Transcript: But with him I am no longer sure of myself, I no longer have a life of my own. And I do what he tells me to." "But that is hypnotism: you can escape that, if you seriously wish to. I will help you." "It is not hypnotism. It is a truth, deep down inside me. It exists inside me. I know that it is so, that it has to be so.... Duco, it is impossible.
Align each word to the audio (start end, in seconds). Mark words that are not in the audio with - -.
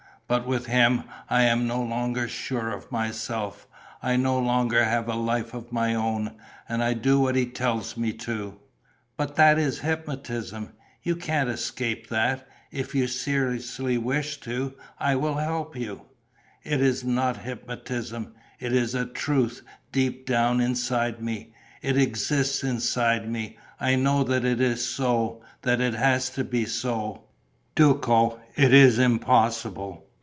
But 0.27 0.47
with 0.47 0.67
him 0.67 1.03
I 1.29 1.43
am 1.43 1.67
no 1.67 1.83
longer 1.83 2.25
sure 2.29 2.71
of 2.71 2.89
myself, 2.89 3.67
I 4.01 4.15
no 4.15 4.39
longer 4.39 4.81
have 4.85 5.09
a 5.09 5.13
life 5.15 5.53
of 5.53 5.73
my 5.73 5.93
own. 5.93 6.37
And 6.69 6.81
I 6.81 6.93
do 6.93 7.19
what 7.19 7.35
he 7.35 7.45
tells 7.45 7.97
me 7.97 8.13
to." 8.13 8.57
"But 9.17 9.35
that 9.35 9.59
is 9.59 9.79
hypnotism: 9.79 10.71
you 11.03 11.17
can 11.17 11.49
escape 11.49 12.07
that, 12.07 12.47
if 12.71 12.95
you 12.95 13.07
seriously 13.07 13.97
wish 13.97 14.39
to. 14.39 14.73
I 14.99 15.17
will 15.17 15.35
help 15.35 15.75
you." 15.75 16.03
"It 16.63 16.79
is 16.79 17.03
not 17.03 17.35
hypnotism. 17.39 18.33
It 18.57 18.71
is 18.71 18.95
a 18.95 19.05
truth, 19.05 19.63
deep 19.91 20.25
down 20.25 20.61
inside 20.61 21.21
me. 21.21 21.51
It 21.81 21.97
exists 21.97 22.63
inside 22.63 23.29
me. 23.29 23.57
I 23.81 23.95
know 23.97 24.23
that 24.23 24.45
it 24.45 24.61
is 24.61 24.87
so, 24.87 25.41
that 25.63 25.81
it 25.81 25.93
has 25.95 26.29
to 26.29 26.45
be 26.45 26.63
so.... 26.63 27.25
Duco, 27.75 28.39
it 28.55 28.73
is 28.73 28.97
impossible. 28.97 30.05